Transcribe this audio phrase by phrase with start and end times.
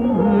[0.00, 0.40] 你。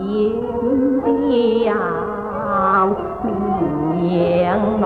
[0.00, 0.32] 烟
[1.02, 1.74] 表
[3.96, 4.84] 面浓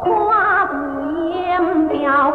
[0.00, 0.72] 夸不
[1.28, 2.32] 言表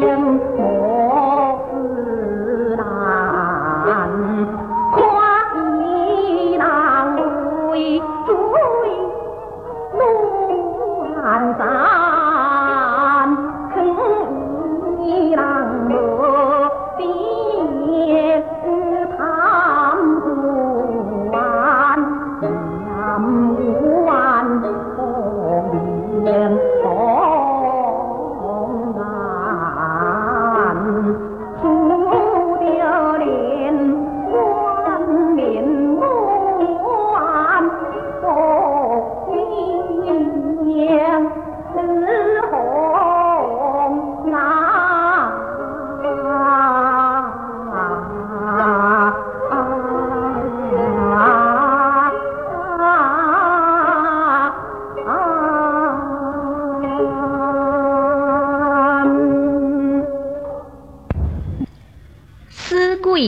[0.00, 0.79] riêng một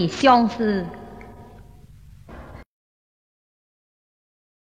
[0.09, 0.85] 相思